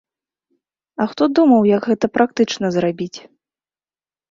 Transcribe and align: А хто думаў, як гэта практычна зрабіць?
А 1.05 1.07
хто 1.11 1.23
думаў, 1.41 1.61
як 1.75 1.81
гэта 1.91 2.05
практычна 2.19 2.67
зрабіць? 2.79 3.13